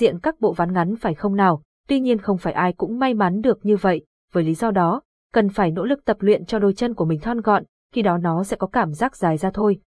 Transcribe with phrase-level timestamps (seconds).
[0.00, 1.62] diện các bộ ván ngắn phải không nào?
[1.88, 5.02] Tuy nhiên không phải ai cũng may mắn được như vậy, với lý do đó,
[5.32, 8.18] cần phải nỗ lực tập luyện cho đôi chân của mình thon gọn, khi đó
[8.18, 9.80] nó sẽ có cảm giác dài ra thôi.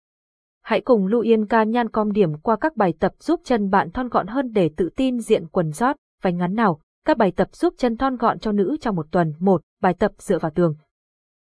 [0.64, 3.92] Hãy cùng Lu Yên ca nhan com điểm qua các bài tập giúp chân bạn
[3.92, 6.80] thon gọn hơn để tự tin diện quần rót, váy ngắn nào.
[7.06, 9.34] Các bài tập giúp chân thon gọn cho nữ trong một tuần.
[9.40, 10.76] một Bài tập dựa vào tường.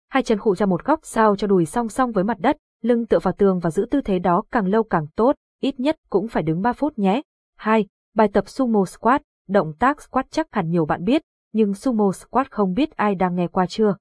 [0.09, 3.07] Hai chân khụ ra một góc sao cho đùi song song với mặt đất, lưng
[3.07, 6.29] tựa vào tường và giữ tư thế đó càng lâu càng tốt, ít nhất cũng
[6.29, 7.23] phải đứng 3 phút nhé.
[7.57, 7.87] 2.
[8.15, 9.23] Bài tập sumo squat.
[9.49, 13.35] Động tác squat chắc hẳn nhiều bạn biết, nhưng sumo squat không biết ai đang
[13.35, 13.97] nghe qua chưa.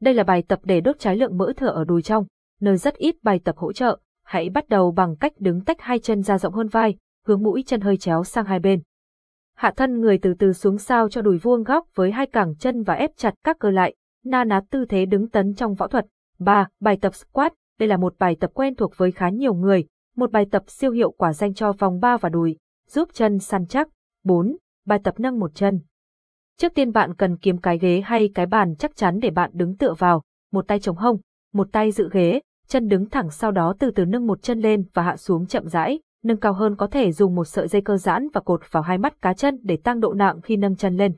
[0.00, 2.26] Đây là bài tập để đốt cháy lượng mỡ thừa ở đùi trong,
[2.60, 3.98] nơi rất ít bài tập hỗ trợ.
[4.24, 7.64] Hãy bắt đầu bằng cách đứng tách hai chân ra rộng hơn vai, hướng mũi
[7.66, 8.82] chân hơi chéo sang hai bên.
[9.56, 12.82] Hạ thân người từ từ xuống sao cho đùi vuông góc với hai cẳng chân
[12.82, 16.06] và ép chặt các cơ lại, na ná tư thế đứng tấn trong võ thuật.
[16.38, 16.68] 3.
[16.80, 17.52] Bài tập squat.
[17.78, 19.84] Đây là một bài tập quen thuộc với khá nhiều người,
[20.16, 22.56] một bài tập siêu hiệu quả dành cho vòng ba và đùi,
[22.88, 23.88] giúp chân săn chắc.
[24.24, 24.56] 4.
[24.86, 25.80] Bài tập nâng một chân.
[26.58, 29.76] Trước tiên bạn cần kiếm cái ghế hay cái bàn chắc chắn để bạn đứng
[29.76, 31.18] tựa vào, một tay chống hông,
[31.52, 34.84] một tay giữ ghế, chân đứng thẳng sau đó từ từ nâng một chân lên
[34.94, 37.96] và hạ xuống chậm rãi, nâng cao hơn có thể dùng một sợi dây cơ
[37.96, 40.96] giãn và cột vào hai mắt cá chân để tăng độ nặng khi nâng chân
[40.96, 41.16] lên.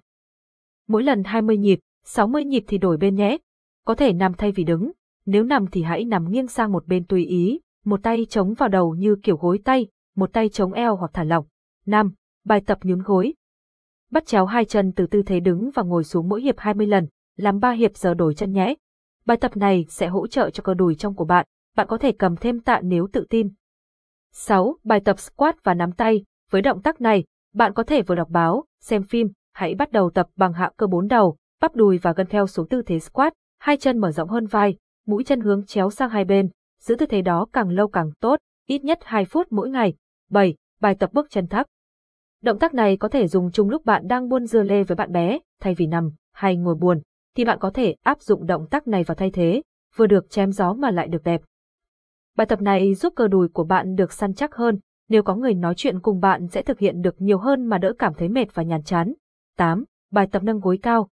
[0.89, 3.39] Mỗi lần 20 nhịp, 60 nhịp thì đổi bên nhé.
[3.85, 4.93] Có thể nằm thay vì đứng,
[5.27, 8.69] nếu nằm thì hãy nằm nghiêng sang một bên tùy ý, một tay chống vào
[8.69, 11.45] đầu như kiểu gối tay, một tay chống eo hoặc thả lỏng.
[11.87, 12.13] 5.
[12.45, 13.35] Bài tập nhún gối.
[14.11, 17.09] Bắt chéo hai chân từ tư thế đứng và ngồi xuống mỗi hiệp 20 lần,
[17.37, 18.75] làm 3 hiệp giờ đổi chân nhé.
[19.25, 22.13] Bài tập này sẽ hỗ trợ cho cơ đùi trong của bạn, bạn có thể
[22.13, 23.49] cầm thêm tạ nếu tự tin.
[24.33, 24.77] 6.
[24.85, 26.25] Bài tập squat và nắm tay.
[26.51, 30.11] Với động tác này, bạn có thể vừa đọc báo, xem phim, hãy bắt đầu
[30.11, 33.33] tập bằng hạ cơ bốn đầu, bắp đùi và gân theo xuống tư thế squat,
[33.59, 36.51] hai chân mở rộng hơn vai, mũi chân hướng chéo sang hai bên,
[36.81, 39.95] giữ tư thế đó càng lâu càng tốt, ít nhất 2 phút mỗi ngày.
[40.31, 40.55] 7.
[40.81, 41.67] Bài tập bước chân thấp.
[42.43, 45.13] Động tác này có thể dùng chung lúc bạn đang buôn dưa lê với bạn
[45.13, 47.01] bé, thay vì nằm hay ngồi buồn,
[47.37, 49.63] thì bạn có thể áp dụng động tác này vào thay thế,
[49.97, 51.41] vừa được chém gió mà lại được đẹp.
[52.37, 54.79] Bài tập này giúp cơ đùi của bạn được săn chắc hơn,
[55.09, 57.93] nếu có người nói chuyện cùng bạn sẽ thực hiện được nhiều hơn mà đỡ
[57.99, 59.13] cảm thấy mệt và nhàn chán.
[59.57, 59.85] 8.
[60.13, 61.09] Bài tập nâng gối cao.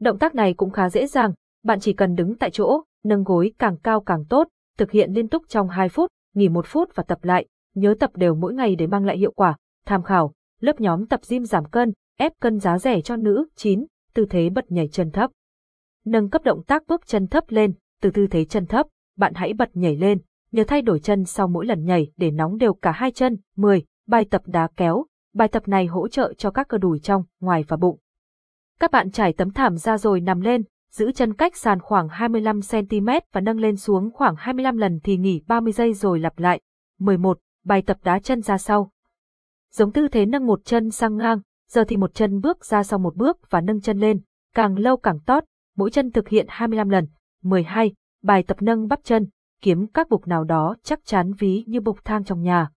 [0.00, 1.32] Động tác này cũng khá dễ dàng,
[1.64, 5.28] bạn chỉ cần đứng tại chỗ, nâng gối càng cao càng tốt, thực hiện liên
[5.28, 8.76] tục trong 2 phút, nghỉ 1 phút và tập lại, nhớ tập đều mỗi ngày
[8.76, 9.56] để mang lại hiệu quả.
[9.86, 10.32] Tham khảo,
[10.62, 13.46] lớp nhóm tập gym giảm cân, ép cân giá rẻ cho nữ.
[13.56, 13.86] 9.
[14.14, 15.30] Tư thế bật nhảy chân thấp.
[16.04, 18.86] Nâng cấp động tác bước chân thấp lên, từ tư thế chân thấp,
[19.16, 20.18] bạn hãy bật nhảy lên,
[20.52, 23.36] nhớ thay đổi chân sau mỗi lần nhảy để nóng đều cả hai chân.
[23.56, 23.84] 10.
[24.06, 25.06] Bài tập đá kéo.
[25.34, 27.98] Bài tập này hỗ trợ cho các cơ đùi trong, ngoài và bụng.
[28.80, 30.62] Các bạn trải tấm thảm ra rồi nằm lên,
[30.92, 35.42] giữ chân cách sàn khoảng 25cm và nâng lên xuống khoảng 25 lần thì nghỉ
[35.46, 36.60] 30 giây rồi lặp lại.
[36.98, 37.38] 11.
[37.64, 38.91] Bài tập đá chân ra sau.
[39.72, 42.98] Giống tư thế nâng một chân sang ngang, giờ thì một chân bước ra sau
[42.98, 44.20] một bước và nâng chân lên,
[44.54, 45.44] càng lâu càng tốt,
[45.76, 47.06] mỗi chân thực hiện 25 lần.
[47.42, 47.92] 12.
[48.22, 49.28] Bài tập nâng bắp chân,
[49.62, 52.68] kiếm các bục nào đó chắc chắn ví như bục thang trong nhà.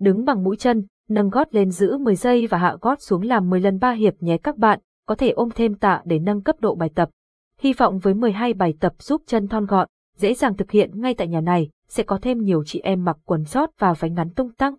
[0.00, 3.50] Đứng bằng mũi chân, nâng gót lên giữ 10 giây và hạ gót xuống làm
[3.50, 6.56] 10 lần 3 hiệp nhé các bạn, có thể ôm thêm tạ để nâng cấp
[6.60, 7.10] độ bài tập.
[7.58, 11.14] Hy vọng với 12 bài tập giúp chân thon gọn, dễ dàng thực hiện ngay
[11.14, 14.30] tại nhà này, sẽ có thêm nhiều chị em mặc quần sót và váy ngắn
[14.30, 14.74] tung tăng.